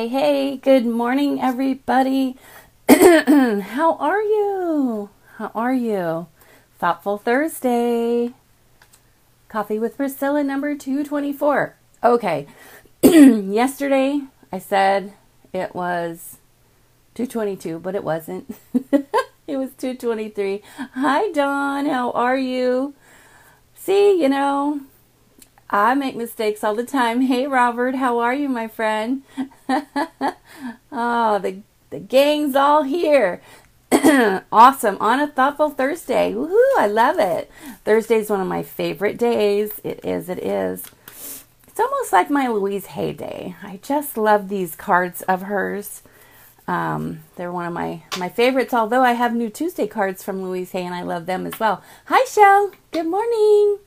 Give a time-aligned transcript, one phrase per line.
[0.00, 2.34] Hey, hey, good morning, everybody.
[2.88, 5.10] How are you?
[5.36, 6.26] How are you?
[6.78, 8.32] Thoughtful Thursday.
[9.50, 11.76] Coffee with Priscilla number 224.
[12.02, 12.46] Okay,
[13.02, 15.12] yesterday I said
[15.52, 16.38] it was
[17.14, 18.56] 222, but it wasn't.
[18.72, 20.62] it was 223.
[20.94, 21.84] Hi, Dawn.
[21.84, 22.94] How are you?
[23.74, 24.80] See, you know,
[25.70, 27.22] I make mistakes all the time.
[27.22, 29.22] Hey, Robert, how are you, my friend?
[30.92, 31.60] oh, the,
[31.90, 33.40] the gang's all here.
[34.52, 34.98] awesome.
[35.00, 36.32] On a Thoughtful Thursday.
[36.32, 37.50] Woohoo, I love it.
[37.84, 39.80] Thursday's one of my favorite days.
[39.84, 40.84] It is, it is.
[41.68, 43.54] It's almost like my Louise Hay day.
[43.62, 46.02] I just love these cards of hers.
[46.66, 50.72] Um, they're one of my, my favorites, although I have new Tuesday cards from Louise
[50.72, 51.82] Hay and I love them as well.
[52.06, 52.72] Hi, Shell.
[52.90, 53.78] Good morning.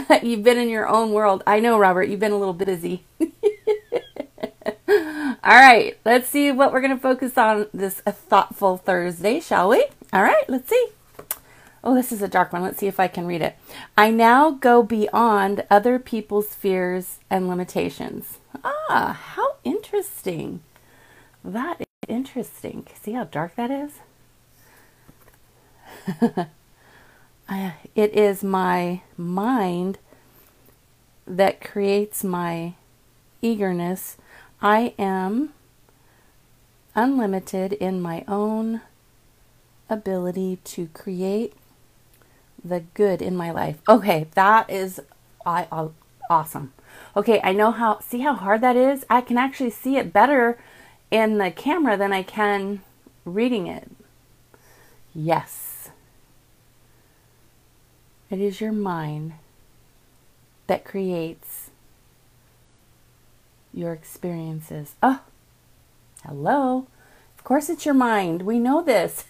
[0.22, 1.42] you've been in your own world.
[1.46, 3.04] I know, Robert, you've been a little busy.
[5.44, 9.86] All right, let's see what we're going to focus on this thoughtful Thursday, shall we?
[10.12, 10.88] All right, let's see.
[11.84, 12.62] Oh, this is a dark one.
[12.62, 13.56] Let's see if I can read it.
[13.96, 18.38] I now go beyond other people's fears and limitations.
[18.62, 20.60] Ah, how interesting.
[21.44, 22.86] That is interesting.
[23.00, 23.92] See how dark that is?
[27.94, 29.98] it is my mind
[31.26, 32.74] that creates my
[33.40, 34.16] eagerness.
[34.60, 35.52] I am
[36.94, 38.80] unlimited in my own
[39.88, 41.54] ability to create
[42.64, 43.78] the good in my life.
[43.88, 45.00] Okay, that is
[45.44, 45.66] I
[46.30, 46.72] awesome.
[47.16, 49.04] Okay, I know how see how hard that is?
[49.10, 50.58] I can actually see it better
[51.10, 52.82] in the camera than I can
[53.24, 53.90] reading it.
[55.14, 55.71] Yes.
[58.32, 59.34] It is your mind
[60.66, 61.68] that creates
[63.74, 64.94] your experiences.
[65.02, 65.20] Oh,
[66.26, 66.86] hello.
[67.36, 68.40] Of course, it's your mind.
[68.40, 69.26] We know this.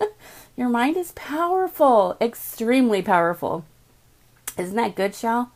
[0.56, 3.64] your mind is powerful, extremely powerful.
[4.58, 5.52] Isn't that good, Shell?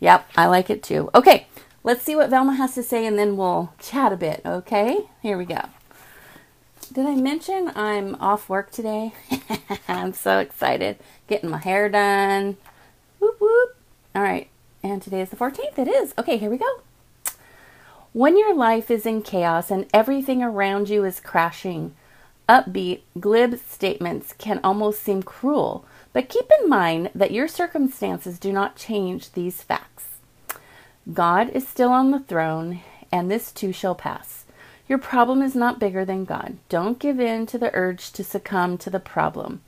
[0.00, 1.10] Yep, I like it too.
[1.14, 1.48] Okay,
[1.84, 5.10] let's see what Velma has to say and then we'll chat a bit, okay?
[5.20, 5.60] Here we go.
[6.90, 9.12] Did I mention I'm off work today?
[9.88, 10.96] I'm so excited.
[11.26, 12.56] Getting my hair done.
[13.18, 13.76] Whoop whoop.
[14.14, 14.48] All right.
[14.82, 15.78] And today is the 14th.
[15.78, 16.14] It is.
[16.16, 16.80] Okay, here we go.
[18.14, 21.94] When your life is in chaos and everything around you is crashing,
[22.48, 25.84] upbeat, glib statements can almost seem cruel,
[26.14, 30.04] but keep in mind that your circumstances do not change these facts.
[31.12, 32.80] God is still on the throne,
[33.12, 34.46] and this too shall pass.
[34.88, 36.56] Your problem is not bigger than God.
[36.70, 39.60] Don't give in to the urge to succumb to the problem.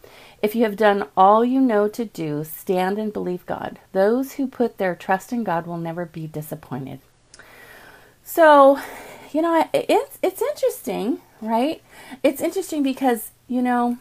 [0.43, 3.79] If you have done all you know to do, stand and believe God.
[3.93, 7.01] Those who put their trust in God will never be disappointed.
[8.25, 8.81] So,
[9.33, 11.83] you know, it's it's interesting, right?
[12.23, 13.99] It's interesting because, you know,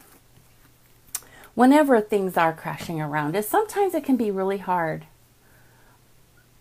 [1.54, 5.06] whenever things are crashing around us, sometimes it can be really hard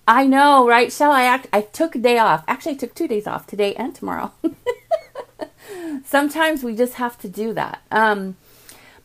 [0.08, 1.12] I know, right, Shell?
[1.12, 2.42] I act, I took a day off.
[2.48, 4.32] Actually, I took two days off today and tomorrow.
[6.06, 7.82] sometimes we just have to do that.
[7.90, 8.38] Um,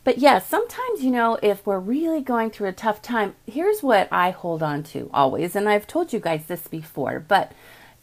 [0.02, 4.08] but yeah, sometimes, you know, if we're really going through a tough time, here's what
[4.10, 5.54] I hold on to always.
[5.54, 7.52] And I've told you guys this before, but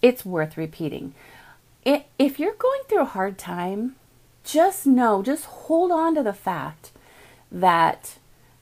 [0.04, 1.16] it's worth repeating.
[1.84, 3.96] If you're going through a hard time,
[4.44, 6.92] just know, just hold on to the fact
[7.52, 8.20] that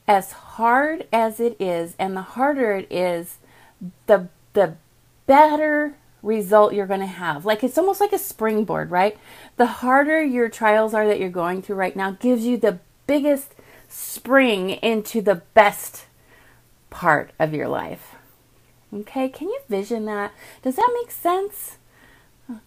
[0.08, 3.36] as hard as it is, and the harder it is,
[4.06, 4.74] the the
[5.26, 7.44] better result you're going to have.
[7.44, 9.16] Like it's almost like a springboard, right?
[9.56, 13.54] The harder your trials are that you're going through right now gives you the biggest
[13.88, 16.06] spring into the best
[16.90, 18.16] part of your life.
[18.92, 20.32] Okay, can you vision that?
[20.62, 21.76] Does that make sense?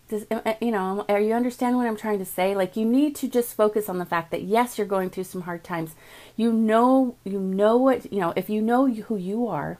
[0.08, 2.56] Does, uh, you know, are you understand what I'm trying to say?
[2.56, 5.42] Like you need to just focus on the fact that yes, you're going through some
[5.42, 5.96] hard times.
[6.38, 9.80] You know, you know what, you know, if you know who you are,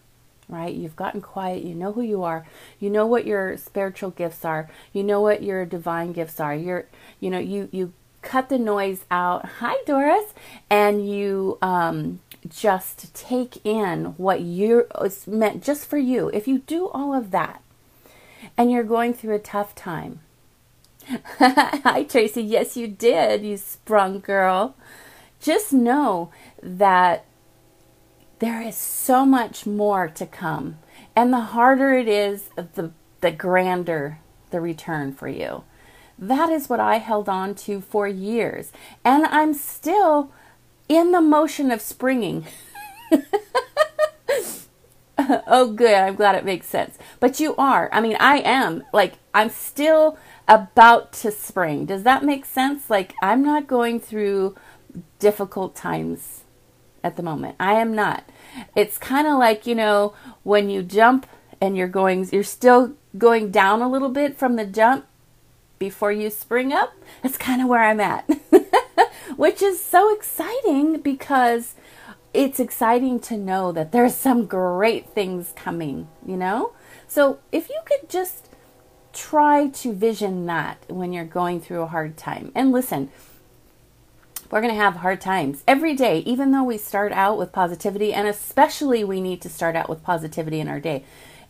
[0.50, 0.74] right?
[0.74, 1.64] You've gotten quiet.
[1.64, 2.46] You know who you are.
[2.80, 4.70] You know what your spiritual gifts are.
[4.92, 6.56] You know what your divine gifts are.
[6.56, 6.86] You're,
[7.20, 9.46] you know, you you cut the noise out.
[9.60, 10.34] Hi, Doris,
[10.70, 16.30] and you um, just take in what you're it's meant just for you.
[16.34, 17.62] If you do all of that,
[18.58, 20.20] and you're going through a tough time.
[21.40, 22.42] Hi, Tracy.
[22.42, 23.44] Yes, you did.
[23.44, 24.76] You sprung girl.
[25.42, 26.32] Just know
[26.62, 27.26] that
[28.44, 30.78] there is so much more to come.
[31.16, 32.92] And the harder it is, the,
[33.22, 34.20] the grander
[34.54, 35.64] the return for you.
[36.18, 38.72] That is what I held on to for years.
[39.04, 40.32] And I'm still
[40.88, 42.46] in the motion of springing.
[45.18, 45.94] oh, good.
[45.96, 46.98] I'm glad it makes sense.
[47.20, 47.90] But you are.
[47.92, 48.84] I mean, I am.
[48.94, 50.18] Like, I'm still
[50.48, 51.86] about to spring.
[51.86, 52.90] Does that make sense?
[52.90, 54.56] Like, I'm not going through
[55.18, 56.43] difficult times
[57.04, 57.56] at the moment.
[57.60, 58.24] I am not.
[58.76, 60.14] It's kind of like, you know,
[60.44, 61.28] when you jump
[61.60, 65.06] and you're going, you're still going down a little bit from the jump
[65.80, 66.94] before you spring up.
[67.22, 68.30] That's kind of where I'm at,
[69.36, 71.76] which is so exciting because
[72.34, 76.74] it's exciting to know that there's some great things coming, you know?
[77.08, 78.50] So if you could just
[79.14, 82.52] try to vision that when you're going through a hard time.
[82.56, 83.10] And listen,
[84.54, 88.14] we're going to have hard times every day, even though we start out with positivity,
[88.14, 91.04] and especially we need to start out with positivity in our day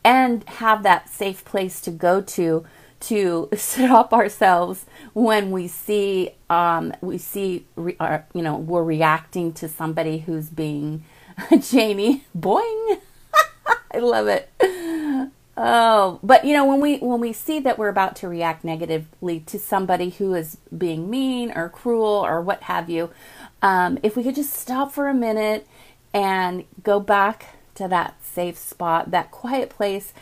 [0.05, 2.65] and have that safe place to go to
[3.01, 9.51] to stop ourselves when we see um, we see re- uh, you know we're reacting
[9.51, 11.03] to somebody who's being
[11.59, 13.01] Jamie boing.
[13.91, 14.49] I love it.
[15.55, 19.39] Oh, but you know when we when we see that we're about to react negatively
[19.41, 23.11] to somebody who is being mean or cruel or what have you,
[23.61, 25.67] um, if we could just stop for a minute
[26.11, 30.13] and go back to that safe spot, that quiet place,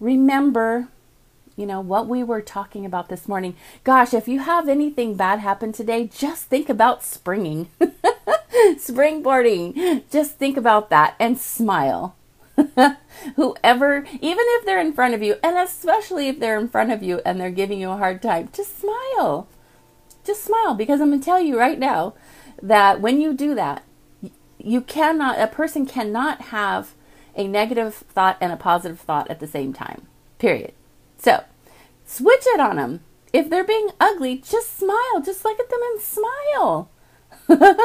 [0.00, 0.88] remember
[1.56, 3.56] you know, what we were talking about this morning.
[3.82, 7.68] Gosh, if you have anything bad happen today, just think about springing,
[8.76, 10.02] springboarding.
[10.10, 12.14] Just think about that and smile.
[13.36, 17.02] Whoever, even if they're in front of you, and especially if they're in front of
[17.02, 19.48] you and they're giving you a hard time, just smile.
[20.24, 22.14] Just smile because I'm going to tell you right now
[22.62, 23.84] that when you do that,
[24.58, 26.94] you cannot, a person cannot have
[27.36, 30.06] a negative thought and a positive thought at the same time.
[30.38, 30.72] Period.
[31.18, 31.44] So,
[32.04, 33.00] switch it on them.
[33.32, 35.20] If they're being ugly, just smile.
[35.24, 36.90] Just look at them and smile.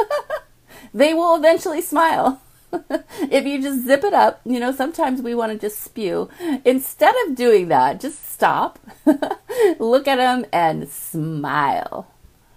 [0.94, 2.40] they will eventually smile.
[3.30, 6.28] if you just zip it up, you know, sometimes we want to just spew.
[6.64, 8.78] Instead of doing that, just stop,
[9.78, 12.08] look at them, and smile.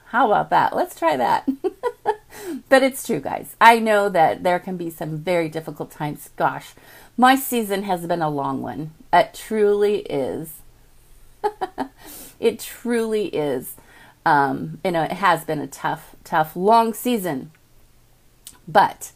[0.08, 0.76] How about that?
[0.76, 1.50] Let's try that.
[2.70, 3.56] but it's true, guys.
[3.60, 6.30] I know that there can be some very difficult times.
[6.38, 6.74] Gosh,
[7.18, 8.92] my season has been a long one.
[9.12, 10.62] It truly is.
[12.40, 13.76] it truly is.
[14.26, 17.52] Um, you know, it has been a tough, tough, long season.
[18.68, 19.12] But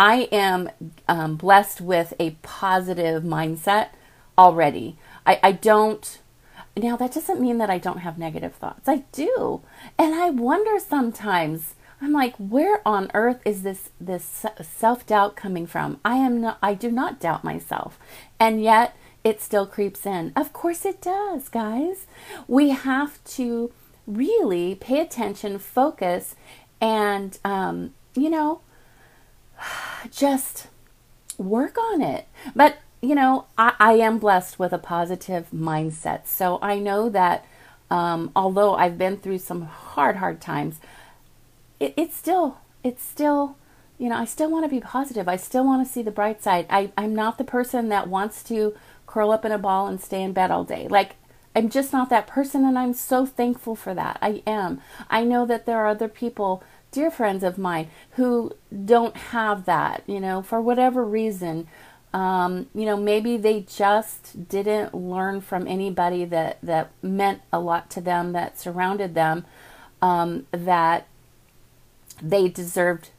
[0.00, 0.70] I am
[1.08, 3.90] um, blessed with a positive mindset
[4.38, 4.96] already.
[5.26, 6.20] I, I don't,
[6.74, 8.88] now that doesn't mean that I don't have negative thoughts.
[8.88, 9.60] I do.
[9.98, 15.66] And I wonder sometimes, I'm like, where on earth is this, this self doubt coming
[15.66, 16.00] from?
[16.02, 17.98] I am not, I do not doubt myself.
[18.38, 20.32] And yet, it still creeps in.
[20.34, 22.06] Of course it does, guys.
[22.48, 23.70] We have to
[24.06, 26.36] really pay attention, focus,
[26.80, 28.62] and, um, you know,
[30.10, 30.68] just
[31.38, 32.26] work on it.
[32.54, 36.26] But, you know, I, I am blessed with a positive mindset.
[36.26, 37.44] So I know that
[37.90, 40.80] um, although I've been through some hard, hard times,
[41.78, 43.56] it, it's still, it's still,
[43.98, 45.28] you know, I still want to be positive.
[45.28, 46.66] I still want to see the bright side.
[46.70, 48.74] I, I'm not the person that wants to
[49.06, 50.86] curl up in a ball and stay in bed all day.
[50.88, 51.16] Like,
[51.54, 54.18] I'm just not that person, and I'm so thankful for that.
[54.22, 54.80] I am.
[55.10, 58.52] I know that there are other people, dear friends of mine, who
[58.84, 61.66] don't have that, you know, for whatever reason.
[62.12, 67.88] Um, you know, maybe they just didn't learn from anybody that, that meant a lot
[67.90, 69.44] to them, that surrounded them,
[70.02, 71.06] um, that
[72.20, 73.10] they deserved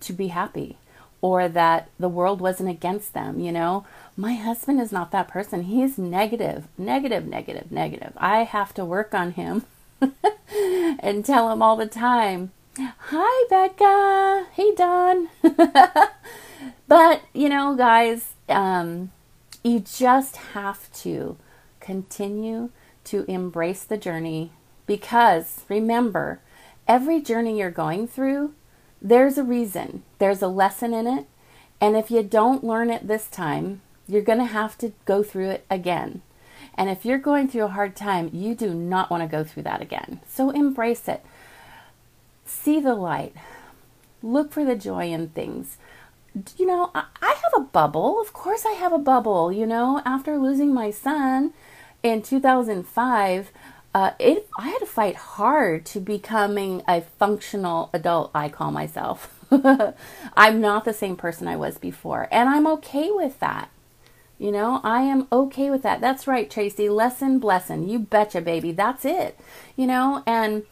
[0.00, 0.78] to be happy
[1.20, 3.84] or that the world wasn't against them, you know.
[4.16, 5.62] My husband is not that person.
[5.62, 8.12] He's negative, negative, negative, negative.
[8.16, 9.64] I have to work on him
[11.02, 14.46] and tell him all the time, Hi, Becca.
[14.52, 15.28] Hey, Don.
[16.88, 19.10] but, you know, guys, um,
[19.64, 21.36] you just have to
[21.80, 22.70] continue
[23.04, 24.52] to embrace the journey
[24.86, 26.40] because remember,
[26.86, 28.54] every journey you're going through
[29.00, 31.26] there's a reason, there's a lesson in it.
[31.80, 35.50] And if you don't learn it this time, you're going to have to go through
[35.50, 36.22] it again.
[36.74, 39.64] And if you're going through a hard time, you do not want to go through
[39.64, 40.20] that again.
[40.28, 41.24] So embrace it.
[42.48, 43.34] See the light.
[44.22, 45.76] Look for the joy in things.
[46.56, 47.04] You know, I
[47.42, 48.20] have a bubble.
[48.20, 49.52] Of course, I have a bubble.
[49.52, 51.52] You know, after losing my son
[52.02, 53.52] in 2005,
[53.94, 58.30] uh, it I had to fight hard to becoming a functional adult.
[58.34, 59.34] I call myself.
[60.36, 63.70] I'm not the same person I was before, and I'm okay with that.
[64.38, 66.00] You know, I am okay with that.
[66.00, 66.88] That's right, Tracy.
[66.88, 67.88] Lesson, blessing.
[67.88, 68.72] You betcha, baby.
[68.72, 69.38] That's it.
[69.76, 70.64] You know, and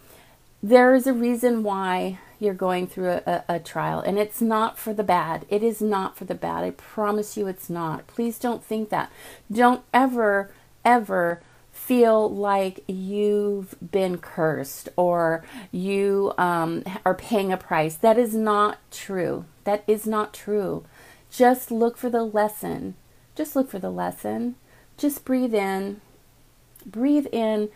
[0.69, 4.93] there is a reason why you're going through a, a, trial, and it's not for
[4.93, 5.47] the bad.
[5.49, 6.65] It is not for the bad.
[6.65, 8.09] I promise you it's not.
[8.09, 9.13] Please don't think that.
[9.51, 10.51] Don't ever,
[10.85, 17.95] ever feel like you've been cursed or you um, are paying a price.
[17.95, 19.45] That is not true.
[19.63, 20.85] That is not true.
[21.31, 22.97] Just look for the lesson.
[23.37, 24.57] Just look for the lesson.
[24.97, 26.01] Just breathe in.
[26.85, 27.69] Breathe in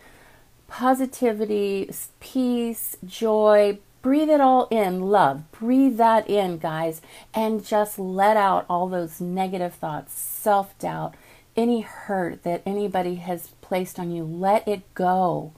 [0.70, 3.78] positivity, peace, joy.
[4.00, 5.50] Breathe it all in, love.
[5.52, 7.02] Breathe that in, guys,
[7.34, 11.14] and just let out all those negative thoughts, self doubt,
[11.54, 14.24] any hurt that anybody has placed on you.
[14.24, 15.52] Let it go.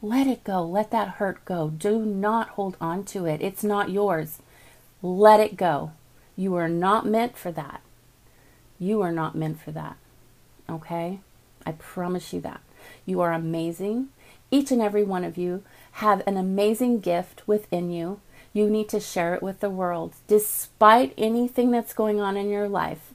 [0.00, 0.64] Let it go.
[0.64, 1.70] Let that hurt go.
[1.70, 3.40] Do not hold on to it.
[3.42, 4.38] It's not yours.
[5.02, 5.92] Let it go.
[6.36, 7.80] You are not meant for that.
[8.78, 9.96] You are not meant for that.
[10.70, 11.18] Okay?
[11.66, 12.60] I promise you that.
[13.04, 14.10] You are amazing.
[14.50, 15.62] Each and every one of you
[15.92, 18.20] have an amazing gift within you.
[18.52, 20.14] You need to share it with the world.
[20.26, 23.12] Despite anything that's going on in your life,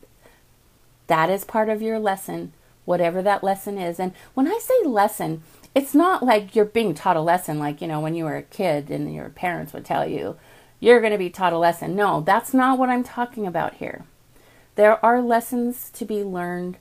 [1.07, 2.53] that is part of your lesson,
[2.85, 3.99] whatever that lesson is.
[3.99, 5.43] And when I say lesson,
[5.75, 8.43] it's not like you're being taught a lesson like, you know, when you were a
[8.43, 10.37] kid and your parents would tell you,
[10.79, 11.95] you're going to be taught a lesson.
[11.95, 14.05] No, that's not what I'm talking about here.
[14.75, 16.77] There are lessons to be learned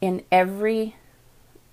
[0.00, 0.96] in every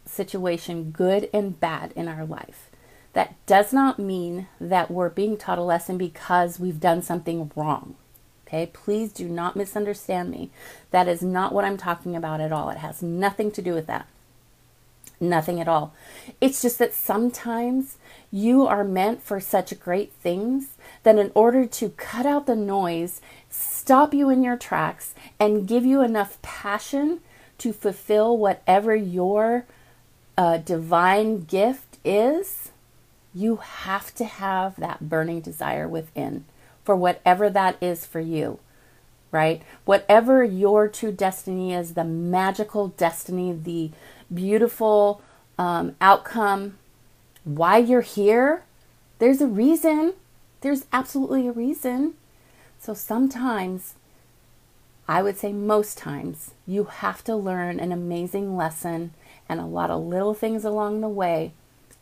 [0.10, 2.70] situation, good and bad, in our life.
[3.14, 7.96] That does not mean that we're being taught a lesson because we've done something wrong.
[8.48, 10.50] Okay, please do not misunderstand me.
[10.92, 12.70] That is not what I'm talking about at all.
[12.70, 14.08] It has nothing to do with that.
[15.20, 15.94] Nothing at all.
[16.40, 17.98] It's just that sometimes
[18.32, 23.22] you are meant for such great things that in order to cut out the noise,
[23.50, 27.20] stop you in your tracks, and give you enough passion
[27.60, 29.66] to fulfill whatever your
[30.40, 32.72] uh, divine gift is,
[33.36, 36.46] you have to have that burning desire within
[36.86, 38.58] for whatever that is for you,
[39.34, 39.62] right?
[39.84, 43.92] Whatever your true destiny is, the magical destiny, the
[44.34, 45.22] beautiful
[45.58, 46.78] um, outcome,
[47.44, 48.64] why you're here,
[49.18, 50.14] there's a reason.
[50.62, 52.14] There's absolutely a reason.
[52.80, 53.96] So sometimes,
[55.06, 59.14] I would say most times, you have to learn an amazing lesson
[59.50, 61.52] and a lot of little things along the way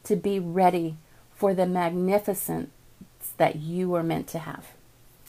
[0.04, 0.98] to be ready
[1.34, 2.70] for the magnificence
[3.38, 4.68] that you are meant to have.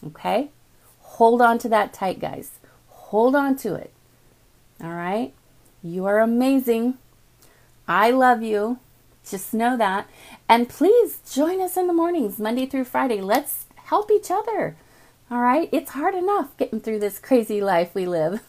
[0.05, 0.49] Okay?
[1.01, 2.51] Hold on to that tight, guys.
[2.87, 3.91] Hold on to it.
[4.83, 5.33] All right?
[5.81, 6.97] You are amazing.
[7.87, 8.79] I love you.
[9.27, 10.09] Just know that.
[10.47, 13.21] And please join us in the mornings, Monday through Friday.
[13.21, 14.75] Let's help each other.
[15.29, 15.69] All right?
[15.71, 18.41] It's hard enough getting through this crazy life we live.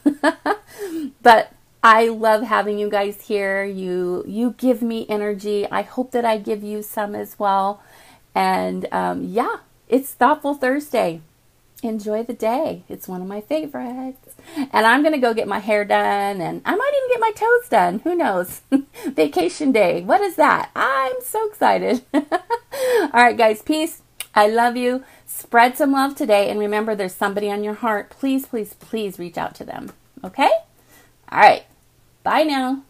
[1.23, 3.65] but I love having you guys here.
[3.65, 5.67] You you give me energy.
[5.71, 7.83] I hope that I give you some as well.
[8.35, 9.59] And um, yeah,
[9.89, 11.23] it's Thoughtful Thursday
[11.83, 12.83] enjoy the day.
[12.89, 14.35] It's one of my favorites.
[14.57, 17.33] And I'm going to go get my hair done and I might even get my
[17.35, 17.99] toes done.
[18.01, 18.61] Who knows?
[19.07, 20.03] Vacation day.
[20.03, 20.71] What is that?
[20.75, 22.03] I'm so excited.
[22.15, 24.03] All right, guys, peace.
[24.35, 25.05] I love you.
[25.27, 26.51] Spread some love today.
[26.51, 28.11] And remember, there's somebody on your heart.
[28.11, 29.93] Please, please, please reach out to them.
[30.23, 30.51] Okay?
[31.33, 31.65] All right.
[32.23, 32.83] Bye now.